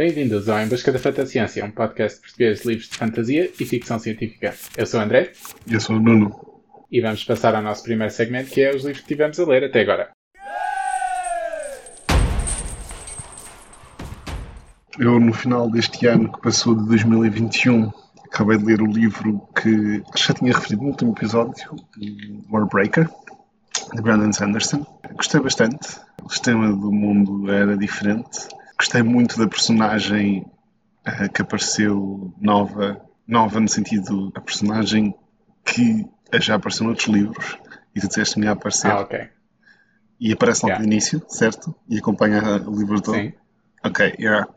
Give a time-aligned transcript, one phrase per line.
[0.00, 3.98] Bem-vindos ao Em Busca da Fantasciência, um podcast português de livros de fantasia e ficção
[3.98, 4.54] científica.
[4.74, 5.32] Eu sou o André.
[5.66, 6.62] E eu sou o Nuno.
[6.90, 9.64] E vamos passar ao nosso primeiro segmento, que é os livros que tivemos a ler
[9.64, 10.08] até agora.
[14.98, 17.92] Eu, no final deste ano que passou de 2021,
[18.24, 21.76] acabei de ler o livro que já tinha referido no último episódio,
[22.50, 23.06] Warbreaker,
[23.92, 24.82] de Brandon Sanderson.
[25.12, 26.00] Gostei bastante.
[26.24, 28.48] O sistema do mundo era diferente.
[28.80, 30.46] Gostei muito da personagem
[31.06, 32.98] uh, que apareceu nova,
[33.28, 35.14] nova no sentido a personagem
[35.66, 36.08] que
[36.40, 37.58] já apareceu noutros livros
[37.94, 38.90] e tu disseste-me a aparecer.
[38.90, 39.28] Ah, ok.
[40.18, 40.86] E aparece logo Yeah.
[40.86, 41.74] no início, certo?
[41.90, 43.16] E acompanha o livro todo.
[43.16, 43.34] Sim.
[43.84, 44.48] Ok, yeah.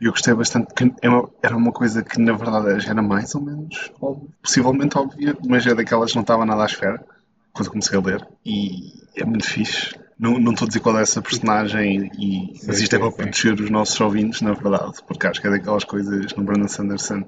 [0.00, 1.08] Eu gostei bastante, porque é
[1.42, 5.66] era uma coisa que na verdade já era mais ou menos óbvia, possivelmente óbvia, mas
[5.66, 7.04] é daquelas que não estava nada à espera
[7.52, 9.98] quando comecei a ler e é muito fixe.
[10.18, 13.10] Não, não estou a dizer qual é essa personagem, e, mas Sim, isto é para
[13.10, 13.16] sim.
[13.16, 17.22] proteger os nossos ouvintes, na verdade, porque acho que é daquelas coisas no Brandon Sanderson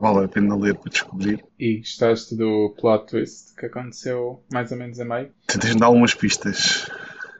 [0.00, 1.44] vale a pena ler para descobrir.
[1.58, 5.30] E gostaste do plot twist que aconteceu mais ou menos a meio?
[5.46, 6.90] Tentas dar algumas pistas.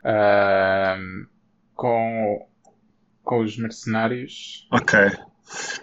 [0.04, 1.26] Ahm,
[1.74, 2.46] com,
[3.22, 4.66] com os mercenários.
[4.70, 4.98] Ok.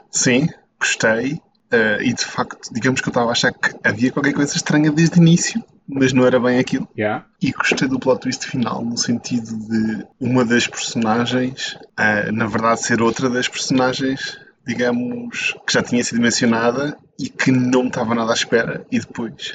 [0.10, 0.48] Sim,
[0.80, 1.42] gostei.
[1.72, 4.92] eh, e de facto, digamos que eu estava a achar que havia qualquer coisa estranha
[4.92, 6.88] desde o início, mas não era bem aquilo.
[6.98, 7.26] Yeah?
[7.42, 12.82] E gostei do plot twist final, no sentido de uma das personagens, eh, na verdade,
[12.84, 18.32] ser outra das personagens, digamos, que já tinha sido mencionada e que não estava nada
[18.32, 18.86] à espera.
[18.92, 19.54] E depois,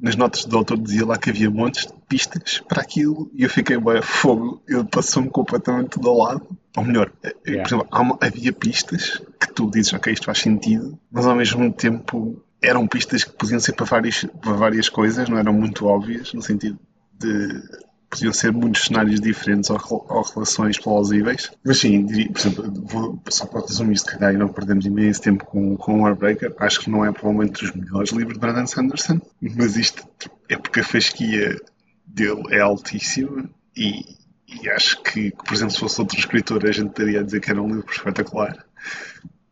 [0.00, 3.50] nas notas do autor, dizia lá que havia montes de pistas para aquilo e eu
[3.50, 6.46] fiquei, bem, fogo, ele passou-me completamente tudo ao lado.
[6.76, 7.62] Ou melhor, eh, Yeah.
[7.68, 11.70] por exemplo, uma- havia pistas que tu dizes, ok, isto faz sentido, mas ao mesmo
[11.72, 16.32] tempo eram pistas que podiam ser para várias, para várias coisas, não eram muito óbvias,
[16.32, 16.78] no sentido
[17.18, 17.62] de
[18.08, 21.50] podiam ser muitos cenários diferentes ou, ou relações plausíveis.
[21.64, 25.22] Mas sim, diria, por exemplo, vou, só para resumir, se calhar e não perdemos imenso
[25.22, 29.18] tempo com, com Warbreaker, acho que não é provavelmente dos melhores livros de Brandon Sanderson,
[29.40, 30.06] mas isto
[30.48, 31.58] é porque a fasquia
[32.06, 34.04] dele é altíssima e,
[34.46, 37.50] e acho que, por exemplo, se fosse outro escritor, a gente estaria a dizer que
[37.50, 38.62] era um livro espetacular.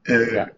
[0.07, 0.53] Eh, Yeah.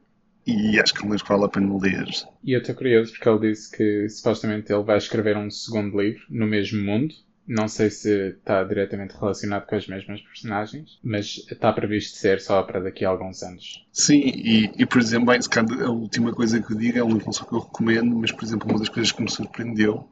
[0.47, 2.07] E acho que é um livro que vale a pena ler.
[2.43, 6.23] E eu estou curioso porque ele disse que supostamente ele vai escrever um segundo livro
[6.29, 7.15] no mesmo mundo.
[7.47, 12.63] Não sei se está diretamente relacionado com as mesmas personagens, mas está previsto ser só
[12.63, 13.85] para daqui a alguns anos.
[13.93, 15.41] Sim, e, e, por exemplo, bem,
[15.85, 18.45] a última coisa que eu digo é um livro só que eu recomendo, mas por
[18.45, 20.09] exemplo, uma das coisas que me surpreendeu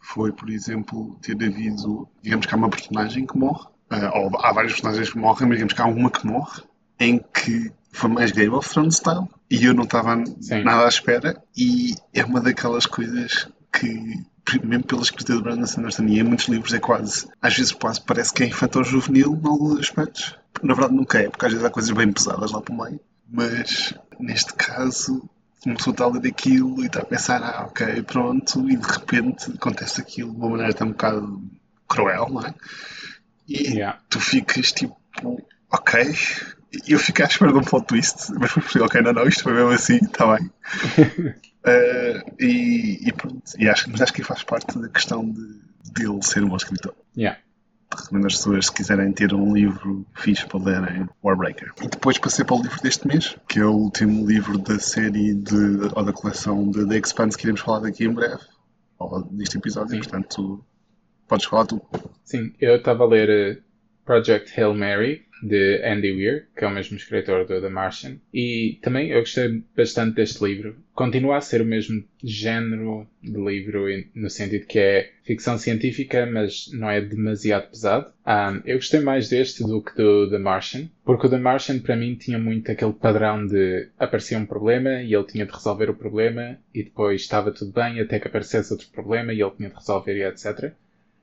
[0.00, 4.52] foi, por exemplo, ter havido, digamos que há uma personagem que morre, ah, ou há
[4.52, 6.62] várias personagens que morrem, mas digamos que há uma que morre,
[6.98, 11.42] em que foi mais Game of Thrones style, e eu não estava nada à espera,
[11.56, 14.24] e é uma daquelas coisas que,
[14.64, 18.00] mesmo pela escrita de Brandon Sanderson, e em muitos livros é quase, às vezes quase
[18.00, 20.36] parece que é infantil juvenil, em alguns aspectos.
[20.62, 23.00] Na verdade nunca é, porque às vezes há coisas bem pesadas lá para o meio.
[23.30, 25.28] Mas neste caso,
[25.64, 28.86] uma pessoa está a ler aquilo e está a pensar, ah, ok, pronto, e de
[28.86, 31.42] repente acontece aquilo de uma maneira tão um bocado
[31.86, 32.54] cruel, não é?
[33.46, 33.98] E Yeah.
[34.10, 34.96] tu ficas tipo,
[35.70, 36.14] ok.
[36.86, 39.42] Eu fiquei à espera de um plot twist, mas depois percebi, ok, não, não, isto
[39.42, 40.50] foi mesmo assim, está bem.
[41.64, 45.60] Eh, e, e pronto, e acho, mas acho que faz parte da questão de,
[45.92, 46.94] de ele ser um bom escritor.
[47.16, 47.38] Yeah.
[47.94, 51.72] Recomendo às pessoas, se quiserem ter um livro fixe para lerem, Warbreaker.
[51.82, 55.34] E depois passei para o livro deste mês, que é o último livro da série
[55.34, 58.40] de, ou da coleção de The Expanse que iremos falar daqui em breve,
[58.98, 59.98] ou neste episódio, Sim.
[59.98, 60.64] portanto,
[61.26, 61.82] podes falar tu.
[62.24, 63.62] Sim, eu estava a ler eh,
[64.04, 68.78] Project Hail Mary, de Andy Weir, que é o mesmo escritor do The Martian, e
[68.82, 70.76] também eu gostei bastante deste livro.
[70.94, 76.70] Continua a ser o mesmo género de livro, no sentido que é ficção científica, mas
[76.72, 78.12] não é demasiado pesado.
[78.24, 81.96] Ahm, eu gostei mais deste do que do The Martian, porque o The Martian para
[81.96, 85.94] mim tinha muito aquele padrão de aparecia um problema e ele tinha de resolver o
[85.94, 89.74] problema, e depois estava tudo bem até que aparecesse outro problema e ele tinha de
[89.76, 90.72] resolver e etc.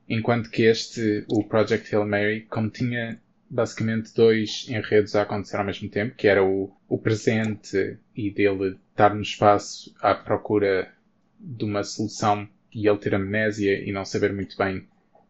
[0.07, 3.19] Enquanto que este, o Project Hail Mary, como tinha
[3.55, 8.77] basicamente dois enredos a acontecer ao mesmo tempo, que era o, o presente e dele
[8.91, 10.93] estar no espaço à procura
[11.39, 14.85] de uma solução e ele ter amnésia e não saber muito bem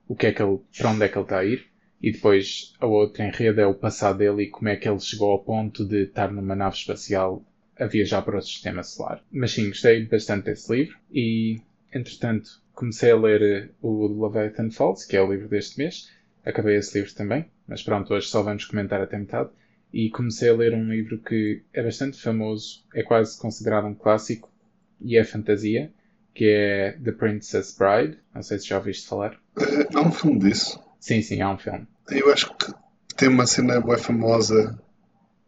[0.08, 1.68] o que é que ele, para onde é que ele está a ir.
[2.02, 5.32] E depois a outra enredo é o passado dele e como é que ele chegou
[5.32, 7.44] ao ponto de estar numa nave espacial
[7.80, 9.24] a viajar para o sistema solar.
[9.32, 11.62] Mas sim, gostei bastante desse livro e,
[11.94, 16.12] entretanto, comecei a ler o Leviathan Falls, que é o livro deste mês.
[16.44, 19.50] Acabei esse livro também, mas pronto, hoje só vamos comentar até metade.
[19.94, 24.52] E comecei a ler um livro que é bastante famoso, é quase considerado um clássico
[25.00, 25.92] e é fantasia,
[26.34, 28.18] que é The Princess Bride.
[28.34, 29.40] Não sei se já ouviste falar.
[29.96, 30.80] Há um filme disso.
[31.00, 31.88] Sim, sim, há um filme.
[32.10, 32.74] Eu acho que
[33.16, 34.78] tem uma cena bem famosa.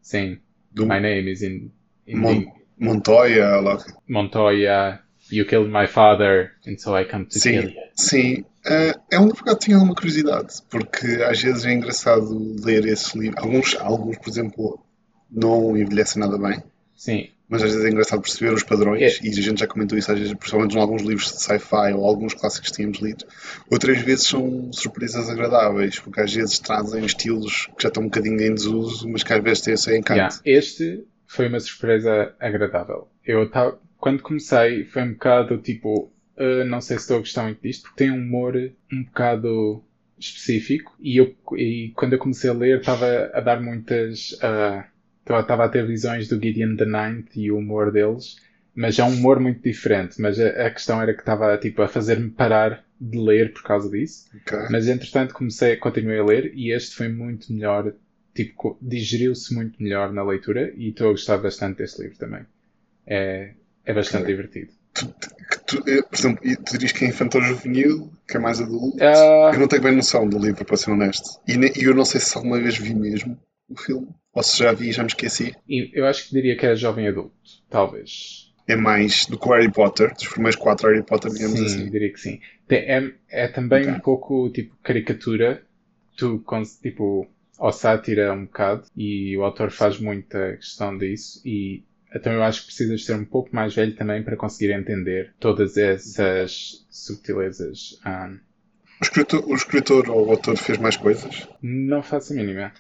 [0.02, 0.38] Sim.
[0.72, 1.72] Do My name is in,
[2.06, 2.46] in Mon
[2.80, 3.84] Montoya, lá.
[4.08, 5.02] Montoya.
[5.32, 7.76] You killed my father, and so I come to Sim, kill you.
[7.96, 8.46] sim.
[8.70, 12.86] Eh, é um livro que eu tinha alguma curiosidade, porque às vezes é engraçado ler
[12.86, 13.40] esse livro.
[13.40, 14.80] Alguns, alguns por exemplo,
[15.32, 16.62] não envelhecem nada bem,
[16.96, 19.26] Sim, mas às vezes é engraçado perceber os padrões, É.
[19.26, 22.06] e a gente já comentou isso às vezes, principalmente em alguns livros de sci-fi ou
[22.06, 23.26] alguns clássicos que tínhamos lido.
[23.72, 28.42] Outras vezes são surpresas agradáveis, porque às vezes trazem estilos que já estão um bocadinho
[28.42, 30.18] em desuso, mas que às vezes têm o seu encanto.
[30.20, 33.08] Yeah, Este foi uma surpresa agradável.
[33.26, 37.44] Eu tava, quando comecei foi um bocado tipo, "Ah, não sei se estou a gostar
[37.44, 38.56] muito disto, porque tem um humor
[38.92, 39.84] um bocado
[40.18, 44.38] específico e, eu, e quando eu comecei a ler estava a dar muitas.
[44.42, 44.88] ah,
[45.30, 48.38] Estava a ter visões do Gideon the Ninth e o humor deles,
[48.74, 50.22] mas é um humor muito diferente.
[50.22, 53.90] Mas a, a questão era que estava tipo, a fazer-me parar de ler por causa
[53.90, 54.26] disso.
[54.34, 54.54] Ok?
[54.66, 57.94] Mas entretanto comecei, continuei a ler e este foi muito melhor,
[58.34, 62.46] tipo, digeriu-se muito melhor na leitura e estou a gostar bastante deste livro também.
[63.06, 63.54] É,
[63.86, 64.28] é bastante Ok.
[64.28, 64.72] divertido.
[65.06, 68.60] Que tu, eh, por exemplo, e tu dirias que é infantil juvenil, que é mais
[68.60, 68.98] adulto.
[69.02, 71.40] Ah, Eu não tenho bem noção do livro, para ser honesto.
[71.48, 73.38] E ne- e eu não sei se alguma vez vi mesmo
[73.70, 74.08] o filme.
[74.34, 75.56] Ou se já vi e já me esqueci.
[75.94, 77.34] eu acho que diria que é jovem adulto,
[77.70, 78.54] talvez.
[78.68, 81.90] É mais do que o Harry Potter, dos primeiros quatro Harry Potter, digamos Sim, assim.
[81.90, 82.40] diria que sim.
[82.70, 83.94] É, é também Ok.
[83.94, 85.64] um pouco tipo caricatura,
[86.18, 86.44] tu
[86.82, 87.26] tipo,
[87.58, 91.84] ou sátira um bocado, e o autor faz muita questão disso, e
[92.14, 95.78] então eu acho que precisas ser um pouco mais velho também para conseguir entender todas
[95.78, 98.00] essas subtilezas.
[98.04, 98.32] Ah,
[99.00, 101.48] O escritor, o escritor ou o autor fez mais coisas?
[101.62, 102.74] não faço a mínima.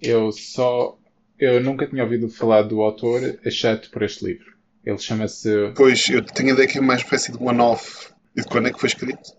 [0.00, 0.98] Eu só.
[1.38, 4.54] Eu nunca tinha ouvido falar do autor, exceto por este livro.
[4.84, 5.48] Ele chama-se.
[5.76, 8.12] Pois, eu tenho ideia que é uma espécie de one-off.
[8.36, 9.30] E de quando é que foi escrito?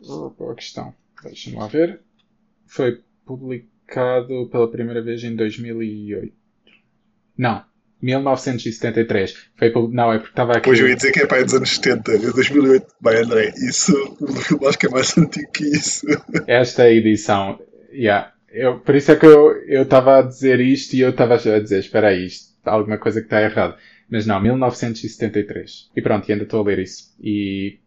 [0.00, 0.92] Oh, boa questão.
[1.22, 2.00] Deixa-me lá ver.
[2.66, 6.34] Foi publicado pela primeira vez em 2008.
[7.36, 7.64] Não,
[8.00, 9.34] 1973.
[9.56, 10.64] Foi Não, é porque estava aqui.
[10.64, 12.86] Pois eu ia dizer que é para dos anos 70, de 2008.
[13.00, 16.06] Bem, André, isso, o filme acho que é mais antigo que isso.
[16.46, 17.58] Esta edição.
[17.92, 18.32] Yeah.
[18.50, 21.78] Eu, por isso é que eu estava a dizer isto e eu estava a dizer:
[21.78, 23.76] espera aí, isto, há alguma coisa que está errado.
[24.10, 25.90] Mas não, 1973.
[25.94, 27.14] E pronto, e ainda estou a ler isso.
[27.20, 27.78] E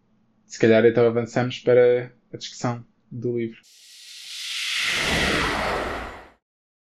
[0.45, 3.57] se calhar então avançamos para a discussão do livro.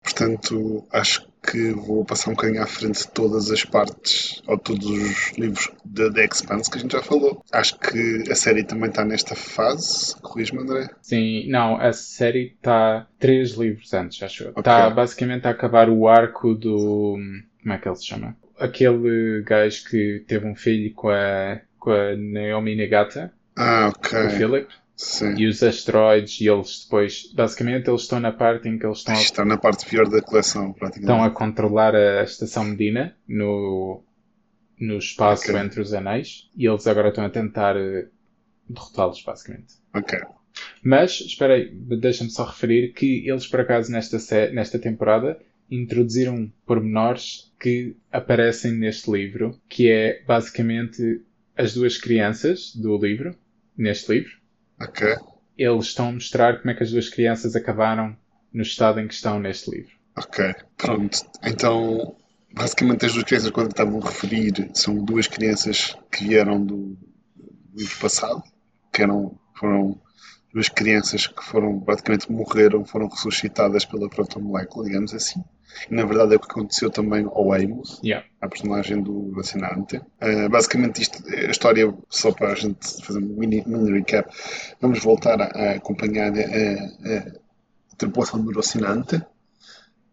[0.01, 1.34] Portanto, acho que
[1.73, 6.11] vou passar um bocadinho à frente de todas as partes, ou todos os livros da
[6.11, 7.43] The Expanse que a gente já falou.
[7.51, 10.89] Acho que a série também está nesta fase, corrijo-me, André.
[11.01, 14.49] Sim, não, a série está três livros antes, acho eu.
[14.49, 14.59] Ok.
[14.59, 17.17] Está basicamente a acabar o arco do.
[17.61, 18.35] Como é que ele se chama?
[18.59, 24.29] Aquele gajo que teve um filho com a, com a Naomi Negata, Ah, o ok.
[24.29, 24.67] Philip.
[24.95, 25.35] Sim.
[25.37, 29.43] E os asteroides, e eles depois, basicamente, eles estão na parte em que eles estão
[29.43, 31.11] a, na parte pior da coleção, praticamente.
[31.11, 34.01] estão a controlar a estação Medina no,
[34.79, 35.61] no espaço Ok.
[35.61, 38.07] entre os anéis, e eles agora estão a tentar eh,
[38.69, 39.73] derrotá-los, basicamente.
[39.93, 40.17] Ok.
[40.81, 44.17] Mas, espera aí, deixa-me só referir que eles, por acaso, nesta,
[44.51, 45.37] nesta temporada,
[45.69, 51.21] introduziram pormenores que aparecem neste livro, que é basicamente
[51.57, 53.35] as duas crianças do livro,
[53.77, 54.31] neste livro,
[54.79, 55.15] Ok.
[55.57, 58.15] eles estão a mostrar como é que as duas crianças acabaram
[58.53, 59.91] no estado em que estão neste livro.
[60.17, 60.53] Ok.
[60.77, 61.17] Pronto.
[61.43, 62.15] Então,
[62.53, 66.97] basicamente as duas crianças quando estavam a referir são duas crianças que vieram do
[67.73, 68.41] livro passado,
[68.91, 69.99] que eram, foram
[70.55, 75.43] duas crianças que foram, praticamente morreram, foram ressuscitadas pela protomolécula, digamos assim.
[75.91, 78.25] E na verdade é o que aconteceu também ao Amos, Yeah.
[78.39, 79.97] a personagem do vacinante.
[79.97, 84.33] Uh, basicamente, isto, a história, só para a gente fazer um mini, mini recap,
[84.79, 87.17] vamos voltar a, a acompanhar a, a,
[87.91, 89.21] a tripulação do vacinante,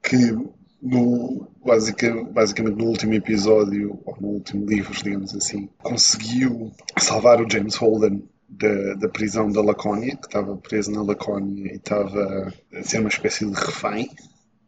[0.02, 0.36] que
[0.82, 7.48] no, basica, basicamente no último episódio, ou no último livro, digamos assim, conseguiu salvar o
[7.48, 12.82] James Holden da, da prisão da Lacónia, que estava preso na Lacónia e estava a
[12.82, 14.10] ser uma espécie de refém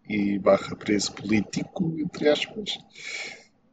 [0.09, 2.79] e barra preso político, entre aspas.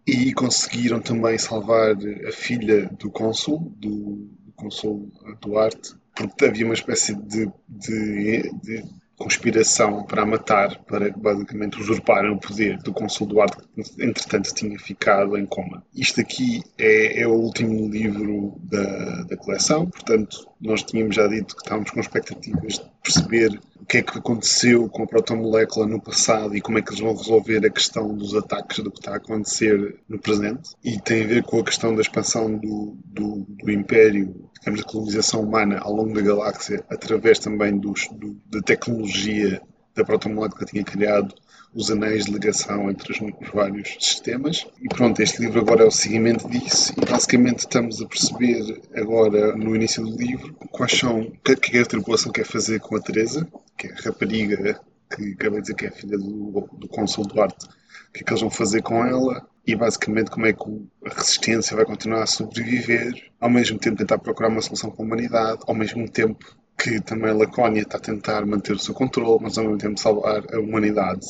[0.05, 1.95] E conseguiram também salvar
[2.27, 8.83] a filha do cônsul, do, do cônsul Duarte, porque havia uma espécie de, de, de
[9.21, 15.37] conspiração para matar, para basicamente usurparem o poder do cônsul Duarte, que entretanto tinha ficado
[15.37, 15.83] em coma.
[15.93, 21.55] Isto aqui é, é o último livro da, da coleção, portanto nós tínhamos já dito
[21.55, 23.59] que estávamos com expectativas de perceber
[23.91, 27.13] que é que aconteceu com a protomolécula no passado e como é que eles vão
[27.13, 30.69] resolver a questão dos ataques do que está a acontecer no presente.
[30.81, 34.87] E tem a ver com a questão da expansão do, do, do Império, digamos, da
[34.87, 39.61] colonização humana ao longo da galáxia, através também dos, do, da tecnologia
[39.93, 41.35] da protomolécula tinha criado
[41.73, 44.67] os anéis de ligação entre os vários sistemas.
[44.81, 49.55] E pronto, este livro agora é o seguimento disso e basicamente estamos a perceber agora
[49.55, 52.95] no início do livro quais são, o que, é que a tripulação quer fazer com
[52.95, 53.47] a Teresa,
[53.81, 57.65] que é a rapariga que acabei de dizer que é filha do, do Consul Duarte,
[57.65, 59.47] o que é que eles vão fazer com ela?
[59.65, 64.19] E basicamente como é que a resistência vai continuar a sobreviver, ao mesmo tempo tentar
[64.19, 66.45] procurar uma solução para a humanidade, ao mesmo tempo
[66.77, 69.99] que também a Lacónia está a tentar manter o seu controle, mas ao mesmo tempo
[69.99, 71.27] salvar a humanidade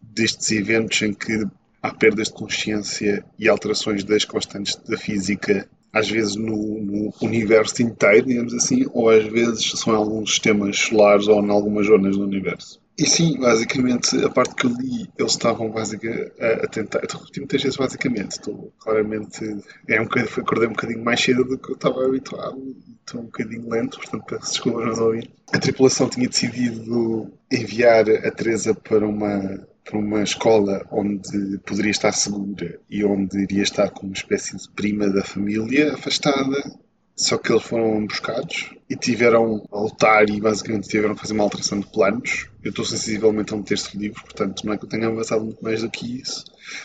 [0.00, 1.46] destes eventos em que
[1.82, 7.82] há perdas de consciência e alterações das constantes da física, às vezes no, no, universo
[7.82, 12.16] inteiro, digamos assim, ou às vezes são em alguns sistemas solares ou em algumas zonas
[12.16, 12.80] do universo.
[12.98, 17.04] E sim, basicamente, a parte que eu li, eles estavam basicamente a, a tentar.
[17.04, 18.32] Estou a repetir muitas vezes, basicamente.
[18.32, 19.56] Estou claramente.
[19.86, 22.60] É um acordei um bocadinho mais cedo do que eu estava habituado.
[23.06, 25.30] Estou um bocadinho lento, portanto, peço desculpas meus ouvintes.
[25.52, 32.12] A tripulação tinha decidido enviar a Teresa para uma, para uma escola onde poderia estar
[32.12, 36.62] segura e onde iria estar como uma espécie de prima da família, afastada
[37.18, 41.42] só que eles foram emboscados e tiveram a lutar e basicamente tiveram que fazer uma
[41.42, 42.48] alteração de planos.
[42.62, 45.62] Eu estou sensivelmente a um terço livro, portanto não é que eu tenha avançado muito
[45.62, 46.44] mais do que isso.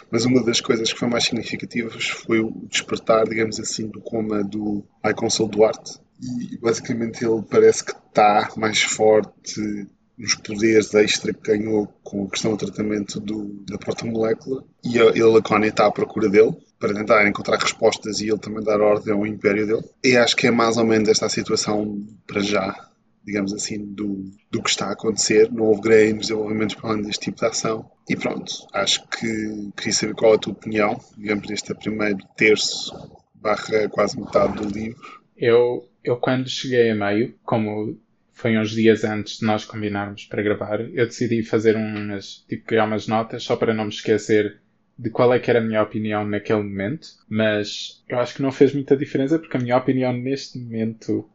[0.10, 4.44] Mas uma das coisas que foi mais significativas foi o despertar, digamos assim, do coma
[4.44, 6.00] do iConsole Duarte.
[6.20, 12.30] E basicamente ele parece que está mais forte nos poderes extra que ganhou com a
[12.30, 16.94] questão do tratamento do, da protomolécula e ele, a Connie está à procura dele para
[16.94, 19.84] tentar encontrar respostas e ele também dar ordem ao império dele.
[20.04, 22.76] E acho que é mais ou menos esta a situação para já,
[23.24, 25.50] digamos assim, do, do que está a acontecer.
[25.50, 27.90] Não houve grandes desenvolvimentos para além deste tipo de ação.
[28.10, 32.94] E pronto, acho que queria saber qual é a tua opinião, digamos, deste primeiro terço
[33.34, 35.22] barra quase metade do livro.
[35.38, 37.98] Eu, eu quando cheguei a meio, como
[38.44, 42.84] foi uns dias antes de nós combinarmos para gravar, eu decidi fazer umas, tipo, criar
[42.84, 44.60] umas notas só para não me esquecer
[45.00, 48.52] de qual é que era a minha opinião naquele momento, mas eu acho que não
[48.52, 51.26] fez muita diferença porque a minha opinião neste momento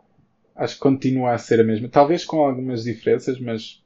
[0.55, 1.89] acho que continua a ser a mesma.
[1.89, 3.83] Talvez com algumas diferenças, mas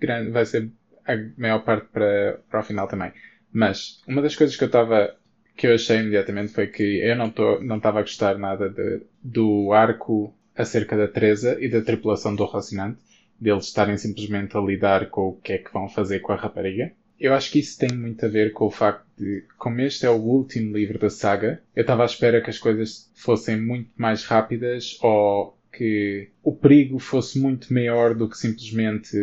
[0.00, 0.70] grande, vai ser
[1.06, 3.12] a maior parte para, para o final também.
[3.52, 5.14] Mas uma das coisas que eu estava
[5.58, 9.74] que eu achei imediatamente foi que eu não não estava a gostar nada de, do
[9.74, 13.00] arco acerca da Teresa e da tripulação do Rocinante,
[13.40, 16.92] deles estarem simplesmente a lidar com o que é que vão fazer com a rapariga
[17.22, 20.10] eu acho que isso tem muito a ver com o facto de, como este é
[20.10, 24.24] o último livro da saga, eu estava à espera que as coisas fossem muito mais
[24.24, 29.16] rápidas ou que o perigo fosse muito maior do que simplesmente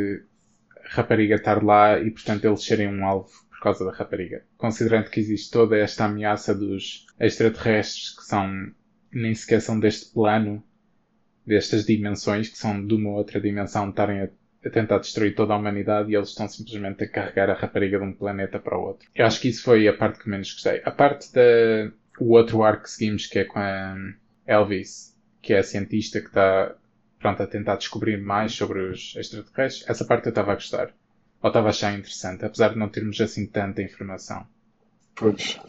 [0.77, 4.45] a rapariga estar lá e, portanto, eles serem um alvo por causa da rapariga.
[4.57, 8.71] Considerando que existe toda esta ameaça dos extraterrestres que são,
[9.11, 10.63] nem sequer são deste plano,
[11.49, 14.29] destas dimensões, que são de uma outra dimensão, estarem a
[14.65, 18.03] a tentar destruir toda a humanidade e eles estão simplesmente a carregar a rapariga de
[18.03, 19.07] um planeta para o outro.
[19.15, 20.81] Eu acho que isso foi a parte que menos gostei.
[20.83, 21.91] A parte da.
[22.19, 23.95] O outro arco que seguimos, que é com a
[24.45, 26.75] Elvis, que é a cientista que está
[27.17, 30.91] pronto, a tentar descobrir mais sobre os extraterrestres, essa parte eu estava a gostar.
[31.41, 34.45] Ou estava a achar interessante, apesar de não termos assim tanta informação.
[35.19, 35.59] Pois,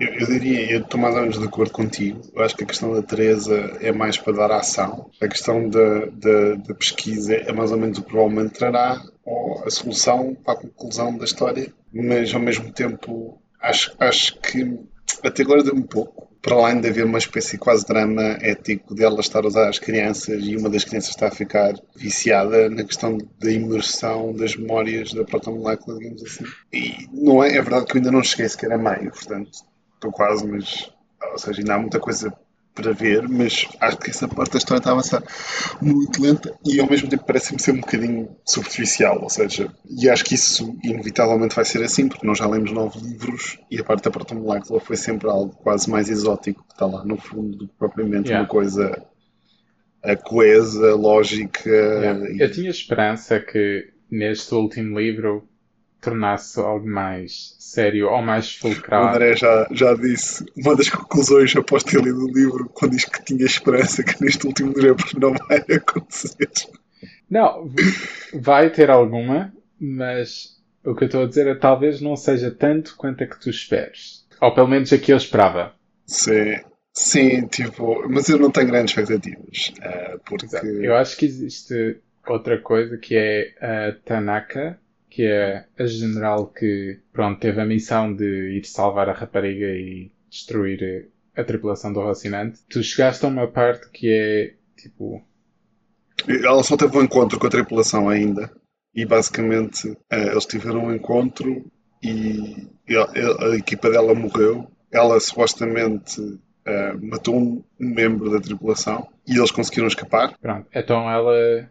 [0.00, 2.22] eu, eu diria, eu estou mais ou menos de acordo contigo.
[2.34, 5.10] Eu acho que a questão da Teresa é mais para dar ação.
[5.20, 9.04] A questão da, da, da pesquisa é mais ou menos o que provavelmente trará
[9.66, 11.70] a solução para a conclusão da história.
[11.92, 14.80] Mas ao mesmo tempo, acho, acho que
[15.22, 19.20] até agora deu um pouco para além de haver uma espécie quase drama ético dela
[19.20, 23.16] estar a usar as crianças e uma das crianças está a ficar viciada na questão
[23.40, 26.44] da imersão das memórias da protomolécula, digamos assim.
[26.70, 29.50] E não é, é verdade que eu ainda não cheguei sequer a meio, portanto
[29.94, 30.92] estou quase, mas
[31.32, 32.30] ou seja, ainda há muita coisa
[32.74, 35.22] para ver, mas acho que essa parte da história está a avançar
[35.80, 40.24] muito lenta e ao mesmo tempo parece-me ser um bocadinho superficial, ou seja, e acho
[40.24, 44.04] que isso inevitavelmente vai ser assim, porque nós já lemos nove livros e a parte
[44.04, 47.74] da protomolécula foi sempre algo quase mais exótico, que está lá no fundo do que
[47.78, 48.42] propriamente yeah.
[48.42, 49.04] uma coisa
[50.02, 51.70] a coesa, lógica.
[51.70, 52.30] Yeah.
[52.30, 52.40] E...
[52.40, 55.48] Eu tinha esperança que neste último livro
[56.00, 59.04] tornasse algo mais sério ou mais fulcral.
[59.04, 63.04] O André já, já disse, uma das conclusões após ter lido o livro, quando diz
[63.04, 66.50] que tinha esperança que neste último livro não vai acontecer.
[67.28, 67.70] Não,
[68.32, 70.54] vai ter alguma, mas
[70.84, 73.50] o que eu estou a dizer é talvez não seja tanto quanto a que tu
[73.50, 74.24] esperes.
[74.40, 75.72] Ou pelo menos a que eu esperava.
[76.06, 76.56] Sim.
[76.92, 79.72] Sim, tipo, mas eu não tenho grandes expectativas.
[79.78, 80.46] Uh, porque...
[80.46, 80.66] Exato.
[80.66, 84.78] Eu acho que existe outra coisa que é a Tanaka,
[85.14, 90.10] que é a general que, pronto, teve a missão de ir salvar a rapariga e
[90.28, 92.58] destruir a tripulação do Rocinante.
[92.68, 95.22] Tu chegaste a uma parte que é, tipo...
[96.26, 98.50] Ela só teve um encontro com a tripulação ainda.
[98.94, 101.66] e basicamente uh, eles tiveram um encontro
[102.02, 104.70] e a, a equipa dela morreu.
[104.92, 106.40] Ela supostamente uh,
[107.02, 110.38] matou um membro da tripulação e eles conseguiram escapar.
[110.40, 111.68] Pronto, então ela.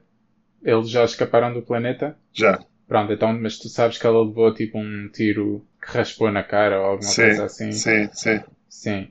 [0.62, 2.18] Eles já escaparam do planeta?
[2.34, 2.60] Já.
[2.88, 6.80] Pronto, então, mas tu sabes que ela levou tipo um tiro que raspou na cara
[6.80, 7.72] ou alguma sim, coisa assim?
[7.72, 8.42] Sim, sim.
[8.70, 9.08] Sim.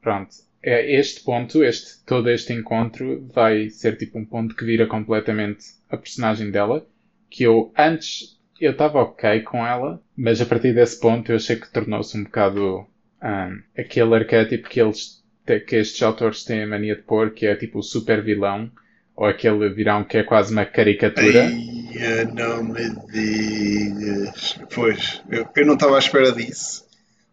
[0.00, 0.30] Pronto.
[0.62, 5.64] É este ponto, este, todo este encontro vai ser tipo um ponto que vira completamente
[5.90, 6.86] a personagem dela.
[7.28, 11.56] Que eu antes eu estava ok com ela, mas a partir desse ponto eu achei
[11.56, 12.86] que tornou-se um bocado
[13.22, 17.56] um, aquele arquétipo que eles que estes autores têm a mania de pôr, que é
[17.56, 18.70] tipo o super vilão,
[19.16, 21.46] ou aquele virão que é quase uma caricatura.
[21.46, 21.81] Ai,
[22.34, 24.58] não me digas.
[24.74, 26.84] Pois, eu, eu não estava à espera disso,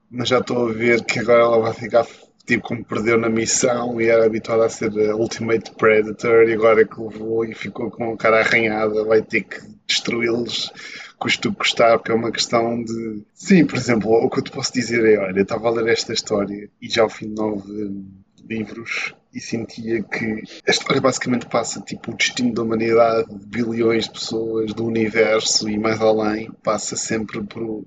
[0.10, 2.06] mas já estou a ver que agora ela vai ficar
[2.46, 6.84] tipo como perdeu na missão e era habituada a ser a Ultimate Predator e agora
[6.84, 10.72] que levou e ficou com a cara arranhada, vai ter que destruí-los
[11.20, 13.24] custo custar, porque é uma questão de.
[13.34, 15.92] Sim, por exemplo, o que eu te posso dizer é: olha, eu estava a ler
[15.92, 18.04] esta história e já ao fim de nove
[18.48, 24.06] livros e sentia que a história basicamente passa tipo o destino da humanidade, de bilhões
[24.06, 27.86] de pessoas, do universo e mais além, passa sempre por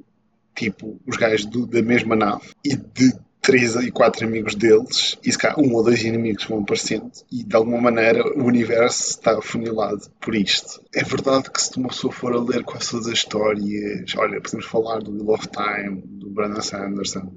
[0.54, 5.32] tipo os gajos do, da mesma nave e de três e quatro amigos deles, e
[5.32, 9.36] se cá um ou dois inimigos vão aparecendo, e de alguma maneira o universo está
[9.36, 10.80] afunilado por isto.
[10.94, 15.00] É verdade que se uma pessoa for a ler todas as histórias, olha, podemos falar
[15.00, 17.32] do Wheel of Time, do Brandon Sanderson,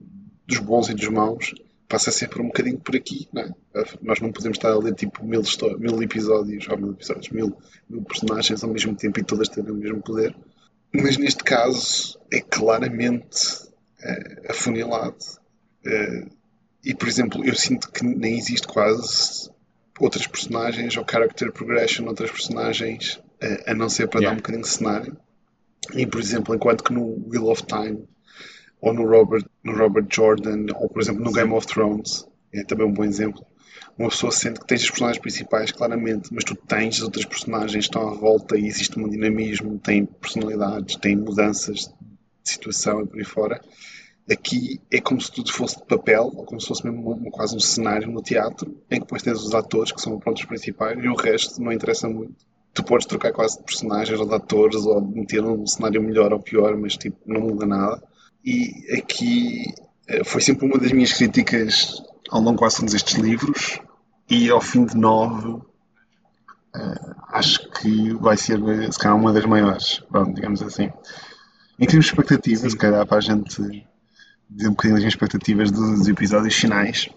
[0.45, 1.55] dos bons e dos maus,
[1.87, 3.53] passa sempre um bocadinho por aqui, não é?
[4.01, 5.41] Nós não podemos estar a ler tipo mil,
[5.79, 7.55] mil episódios, ou mil episódios, mil,
[7.89, 10.35] mil personagens ao mesmo tempo e todas terem o mesmo poder.
[10.93, 13.37] Mas neste caso é claramente
[14.01, 15.17] é, afunilado
[15.85, 16.29] Uh,
[16.83, 19.49] e, por exemplo, eu sinto que nem existe quase
[19.99, 24.29] outras personagens ou character progression, outras personagens, uh, a não ser para yeah.
[24.29, 25.17] dar um bocadinho de cenário.
[25.93, 28.07] E, por exemplo, enquanto que no Wheel of Time,
[28.85, 32.85] ou no Robert, no Robert Jordan, ou, por exemplo, no Game of Thrones, é também
[32.85, 33.43] um bom exemplo,
[33.97, 37.79] uma pessoa sente que tens as personagens principais, claramente, mas tu tens outras personagens que
[37.79, 41.87] estão à volta e existe um dinamismo, tem personalidades, tem mudanças
[42.43, 43.59] de situação e por aí fora.
[44.29, 47.59] Aqui é como se tudo fosse de papel, ou como se fosse mesmo quase um
[47.59, 51.15] cenário no teatro, em que depois tens os atores, que são os principais, e o
[51.15, 52.35] resto não interessa muito.
[52.71, 56.39] Tu podes trocar quase de personagens ou de atores, ou meter um cenário melhor ou
[56.39, 58.03] pior, mas tipo, não muda nada.
[58.45, 59.73] E aqui
[60.07, 63.79] eh, foi sempre uma das minhas críticas ao longo quase todos estes livros,
[64.29, 65.65] e ao fim de nove, uh,
[67.29, 68.59] acho que vai ser,
[68.91, 70.91] se calhar, uma das maiores, pronto, digamos assim.
[71.79, 73.85] Em termos de expectativas, se calhar, para a gente
[74.49, 77.09] dizer um bocadinho das expectativas dos episódios finais,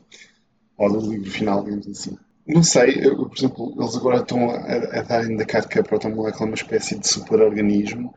[0.76, 2.18] ou do livro final, digamos assim.
[2.46, 6.44] Não sei, eu, por exemplo, eles agora estão a, a dar indicado que a protomolécula
[6.44, 8.14] é uma espécie de superorganismo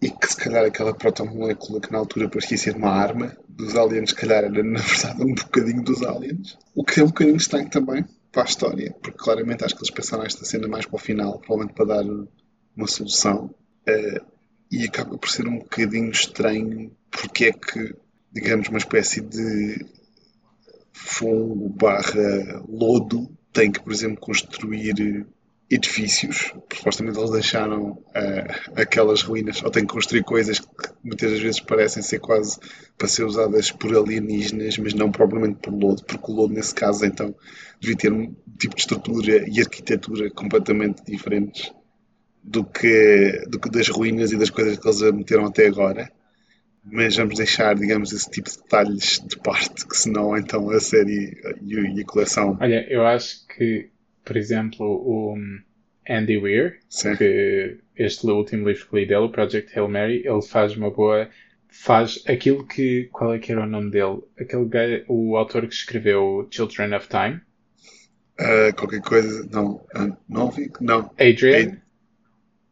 [0.00, 4.10] e que se calhar aquela protomolécula que na altura parecia ser uma arma dos aliens,
[4.10, 6.56] se calhar era na verdade um bocadinho dos aliens.
[6.74, 9.90] O que é um bocadinho estranho também para a história, porque claramente acho que eles
[9.90, 13.54] pensaram esta cena mais para o final, provavelmente para dar uma solução.
[13.88, 14.38] Uh,
[14.70, 17.94] e acaba por ser um bocadinho estranho porque é que,
[18.30, 19.84] digamos, uma espécie de
[20.92, 25.26] fungo barra lodo tem que, por exemplo, construir
[25.70, 30.66] edifícios, supostamente eles deixaram uh, aquelas ruínas, ou têm que construir coisas que
[31.04, 32.58] muitas vezes parecem ser quase
[32.96, 37.04] para ser usadas por alienígenas, mas não propriamente por lodo, porque o lodo nesse caso
[37.04, 37.34] então
[37.78, 41.70] devia ter um tipo de estrutura e arquitetura completamente diferentes
[42.42, 46.10] do que, do que das ruínas e das coisas que eles meteram até agora.
[46.90, 51.38] Mas vamos deixar, digamos, esse tipo de detalhes de parte, que senão então a série
[51.62, 52.56] e a coleção.
[52.58, 53.90] Olha, eu acho que,
[54.28, 55.34] por exemplo, o
[56.06, 57.16] Andy Weir, Sim.
[57.16, 61.30] que este último livro que li dele, o Project Hail Mary, ele faz uma boa.
[61.68, 63.08] faz aquilo que.
[63.10, 64.20] qual é que era o nome dele?
[64.38, 67.40] Aquele o autor que escreveu Children of Time.
[68.38, 69.48] Uh, qualquer coisa.
[69.50, 69.76] Não.
[69.96, 71.10] Uh, não, não.
[71.18, 71.70] Adrian.
[71.70, 71.82] Ad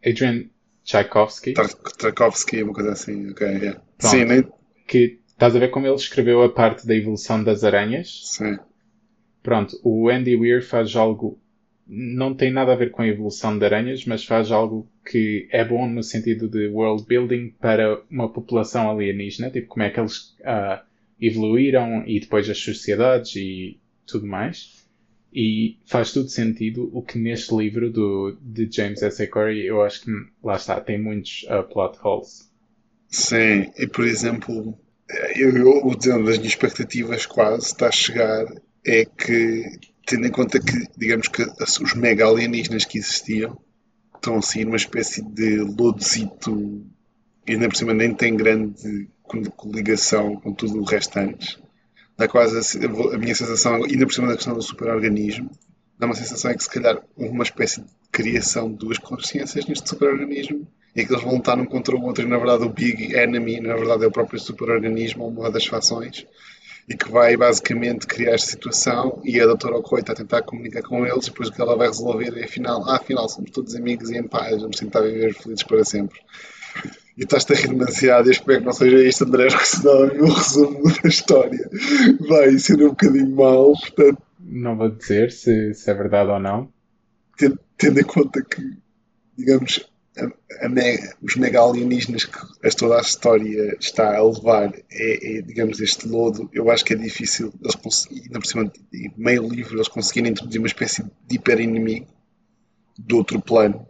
[0.06, 0.44] Adrian
[0.84, 1.54] Tchaikovsky.
[1.98, 3.80] Tchaikovsky, uma coisa assim, ok, yeah.
[3.98, 4.46] Sim, nem...
[4.86, 8.20] Que estás a ver como ele escreveu a parte da evolução das aranhas?
[8.24, 8.56] Sim.
[9.46, 11.40] Pronto, o Andy Weir faz algo.
[11.86, 15.64] Não tem nada a ver com a evolução de aranhas, mas faz algo que é
[15.64, 20.36] bom no sentido de world building para uma população alienígena, tipo como é que eles
[20.40, 20.84] uh,
[21.20, 24.84] evoluíram e depois as sociedades e tudo mais.
[25.32, 29.26] E faz todo sentido o que neste livro do, de James S.
[29.26, 30.10] Corey, eu acho que
[30.42, 32.50] lá está, tem muitos uh, plot holes.
[33.08, 34.76] Sim, e por exemplo,
[35.36, 38.46] eu, eu dizendo das minhas expectativas quase está a chegar
[38.84, 39.64] é que,
[40.06, 43.58] tendo em conta que, digamos que os mega alienígenas que existiam,
[44.14, 46.86] estão a seguir uma espécie de lodozito,
[47.46, 49.08] e ainda por cima nem tem grande
[49.56, 51.58] coligação com tudo o restante.
[52.16, 55.50] Dá quase a, a minha sensação, ainda por cima da questão do superorganismo,
[55.98, 59.88] dá uma sensação é que se calhar uma espécie de criação de duas consciências neste
[59.88, 63.14] superorganismo e que eles vão lutar um contra o outro e na verdade o Big
[63.14, 66.26] Enemy na verdade é o próprio superorganismo, uma das fações
[66.88, 70.82] e que vai basicamente criar esta situação e a doutora Okoye está a tentar comunicar
[70.82, 73.74] com eles e depois o que ela vai resolver é afinal, ah, afinal somos todos
[73.74, 76.20] amigos e em paz, vamos tentar viver felizes para sempre.
[77.16, 80.14] E estás-te a rir demasiado e espero que não seja isto, André, porque senão o
[80.14, 81.70] meu resumo da história
[82.20, 84.22] vai ser um bocadinho mau, portanto...
[84.38, 86.68] Não vou dizer se, se é verdade ou não.
[87.36, 88.62] Tendo, tendo em conta que,
[89.36, 95.42] digamos, a, a os mega alienígenas que toda a história está a levar é, é,
[95.42, 99.76] digamos, este lodo, eu acho que é difícil eles conseguirem, por cima de meio livro,
[99.76, 102.06] eles conseguirem introduzir uma espécie de hiper-inimigo
[102.98, 103.86] de outro plano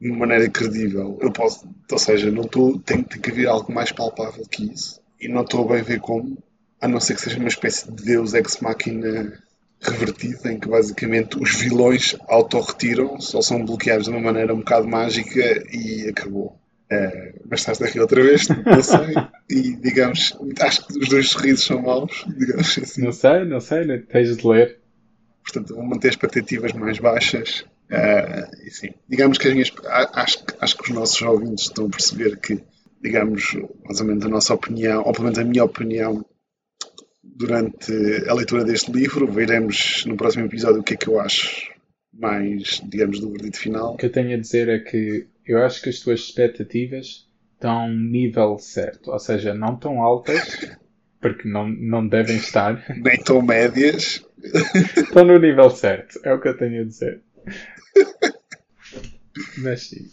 [0.00, 1.18] de uma maneira credível.
[1.20, 5.00] Eu posso, ou seja, não estou, tem, tem que haver algo mais palpável que isso.
[5.20, 6.36] E não estou a bem ver como,
[6.80, 9.42] a não ser que seja uma espécie de Deus ex-máquina
[9.90, 14.88] revertida, em que basicamente os vilões auto-retiram, ou são bloqueados de uma maneira um bocado
[14.88, 15.40] mágica
[15.72, 16.58] e acabou.
[16.92, 19.14] Uh, mas estás daqui outra vez, não sei.
[19.50, 23.02] e digamos, acho que os dois sorrisos são maus, digamos assim.
[23.02, 24.78] Não sei, não sei, tens de ler.
[25.42, 27.64] Portanto, vou manter expectativas mais baixas.
[27.90, 29.72] Uh, e sim, digamos que as minhas.
[30.12, 32.60] Acho, acho que os nossos ouvintes estão a perceber que,
[33.02, 36.24] digamos, mais ou menos a nossa opinião, ou pelo menos a minha opinião,
[37.34, 37.92] durante
[38.28, 39.30] a leitura deste livro.
[39.30, 41.74] Veremos no próximo episódio o que é que eu acho
[42.12, 43.94] mais, digamos, do verdito final.
[43.94, 47.88] O que eu tenho a dizer é que eu acho que as tuas expectativas estão
[47.88, 50.76] nível certo, ou seja, não tão altas,
[51.20, 52.84] porque não, não devem estar.
[52.96, 54.24] Nem tão médias.
[54.96, 57.22] Estão no nível certo, é o que eu tenho a dizer.
[59.58, 60.06] Mas sim.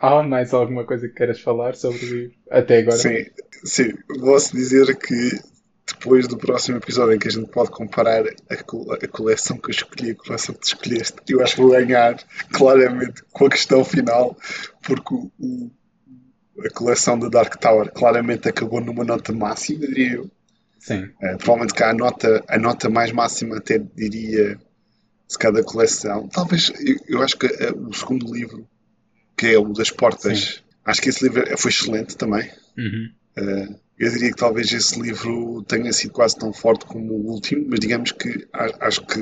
[0.00, 2.36] Há mais alguma coisa que queiras falar sobre o livro?
[2.50, 2.96] Até agora?
[2.96, 3.24] Sim,
[3.64, 3.92] sim.
[4.20, 5.30] Posso dizer que
[5.86, 9.70] depois do próximo episódio em que a gente pode comparar a, a coleção que eu
[9.70, 13.84] escolhi, a coleção que tu escolheste, eu acho que vou ganhar claramente com a questão
[13.84, 14.36] final,
[14.82, 15.70] porque o, o,
[16.64, 20.30] a coleção da Dark Tower claramente acabou numa nota máxima, diria eu.
[20.78, 21.04] Sim.
[21.04, 24.58] Uh, provavelmente cá a nota, a nota mais máxima até diria
[25.28, 26.28] de cada coleção.
[26.28, 28.66] Talvez, eu, eu acho que uh, o segundo livro,
[29.36, 30.60] que é o das portas, Sim.
[30.84, 32.50] acho que esse livro foi excelente também.
[32.76, 33.10] Uhum.
[33.36, 37.66] Uh, eu diria que talvez esse livro tenha sido quase tão forte como o último,
[37.68, 39.20] mas digamos que acho que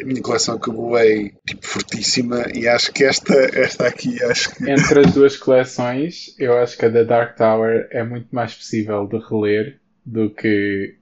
[0.00, 4.70] a minha coleção acabou é tipo fortíssima e acho que esta, esta aqui acho que...
[4.70, 9.06] Entre as duas coleções, eu acho que a da Dark Tower é muito mais possível
[9.06, 10.96] de reler do que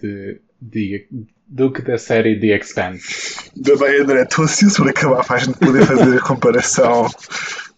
[0.00, 1.06] de, de
[1.46, 3.50] do que da série The Expanse.
[3.54, 7.08] Ainda bem, André, estou ansioso por acabar para a gente poder fazer a comparação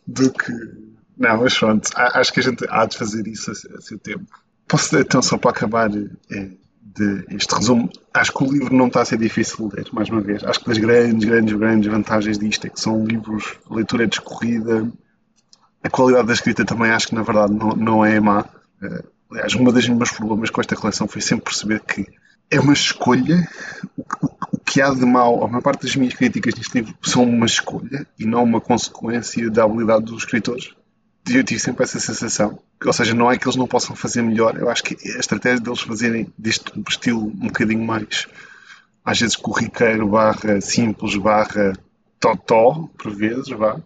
[0.06, 0.52] do que
[1.24, 4.26] não, mas pronto, acho que a gente há de fazer isso a, seu tempo.
[4.68, 6.50] Posso, então, só para acabar é,
[6.94, 10.08] de este resumo, acho que o livro não está a ser difícil de ler, mais
[10.08, 10.44] uma vez.
[10.44, 14.06] Acho que das grandes, grandes, grandes vantagens disto é que são livros, a leitura é
[14.06, 14.90] descorrida,
[15.82, 18.44] a qualidade da escrita também acho que na verdade não, não é má.
[18.82, 22.06] Uh, aliás, um dos meus problemas com esta coleção foi sempre perceber que
[22.50, 23.46] é uma escolha.
[23.96, 26.94] O, o, o que há de mal, a maior parte das minhas críticas neste livro
[27.02, 30.74] são uma escolha e não uma consequência da habilidade dos escritores
[31.28, 32.58] eu tive sempre essa sensação.
[32.84, 35.60] Ou seja, não é que eles não possam fazer melhor, eu acho que a estratégia
[35.60, 38.26] deles fazerem deste estilo um bocadinho mais,
[39.04, 41.72] às vezes corriqueiro, barra simples, barra
[42.18, 43.80] totó, por vezes, vá.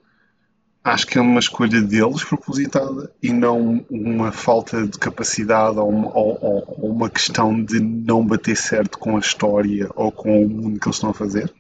[0.83, 6.17] Acho que é uma escolha deles propositada e não uma falta de capacidade ou uma,
[6.17, 10.81] ou, ou uma questão de não bater certo com a história ou com o mundo
[10.81, 11.53] que eles estão a fazer.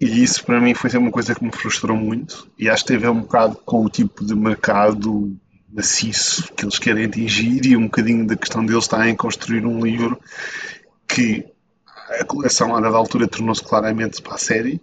[0.00, 2.48] E isso para mim foi uma coisa que me frustrou muito.
[2.58, 5.36] E acho que teve um bocado com o tipo de mercado
[5.70, 9.84] maciço que eles querem atingir e um bocadinho da questão deles estar em construir um
[9.84, 10.18] livro
[11.06, 11.44] que
[12.20, 14.80] a coleção a dada altura tornou-se claramente para a série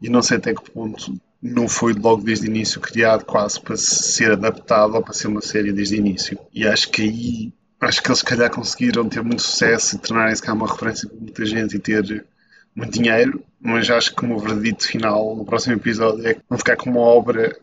[0.00, 3.76] e não sei até que ponto não foi logo desde o início criado quase para
[3.76, 6.38] ser adaptado ou para ser uma série desde o início.
[6.52, 10.42] E acho que aí acho que eles se calhar conseguiram ter muito sucesso e tornarem-se
[10.42, 12.26] cá uma referência para muita gente e ter
[12.74, 16.58] muito dinheiro, mas acho que o meu verdito final no próximo episódio é que vão
[16.58, 17.56] ficar com uma obra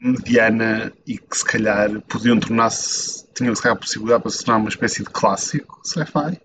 [0.00, 4.60] mediana e que se calhar podiam tornar-se, tinham se calhar a possibilidade para se tornar
[4.60, 6.40] uma espécie de clássico sci-fi.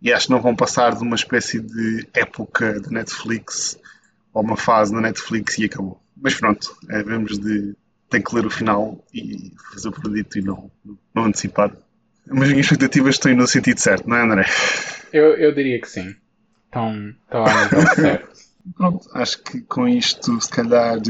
[0.00, 3.78] E acho que não vão passar de uma espécie de época de Netflix
[4.32, 6.00] ou uma fase na Netflix e acabou.
[6.16, 7.74] Mas pronto, é, vemos de.
[8.08, 10.70] Tem que ler o final e fazer o verdito e não,
[11.14, 11.70] não antecipar.
[12.26, 14.46] Mas as minhas expectativas estão no sentido certo, não é, André?
[15.12, 16.14] Eu, eu diria que sim
[16.68, 18.38] estão, estão a nível certo.
[18.76, 21.00] Pronto, acho que com isto, se calhar,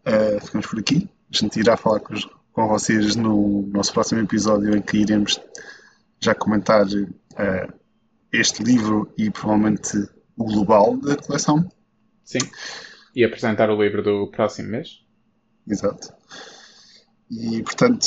[0.00, 1.08] Uh, ficamos por aqui.
[1.32, 2.14] A gente irá falar com,
[2.52, 5.38] com, vocês no nosso próximo episódio em que iremos
[6.18, 7.72] já comentar uh,
[8.32, 9.96] este livro e provavelmente
[10.36, 11.70] o global da coleção.
[12.24, 12.38] Sim.
[13.14, 15.04] E apresentar o livro do próximo mês.
[15.68, 16.12] Exato.
[17.30, 18.06] E, portanto,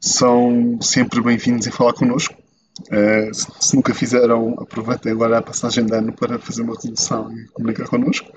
[0.00, 2.34] são sempre bem-vindos em falar connosco.
[2.82, 7.32] Uh, se, se, nunca fizeram, aproveitem agora a passagem de ano para fazer uma resolução
[7.32, 8.32] e comunicar connosco.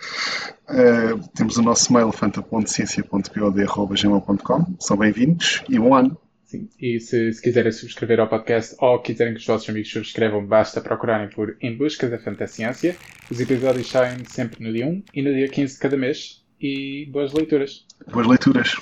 [0.69, 6.15] Uh, temos o nosso mail fanta.ciência.pod.gmail.com São bem-vindos e bom ano!
[6.45, 6.69] Sim.
[6.80, 10.80] E se, se, quiserem subscrever ao podcast ou quiserem que os vossos amigos subscrevam, basta
[10.80, 12.95] procurarem por Em Busca da Fantasciência.
[13.30, 16.41] Os episódios saem sempre no dia 1 e no dia 15 de cada mês.
[16.62, 17.86] E boas leituras!
[18.10, 18.78] Boas leituras!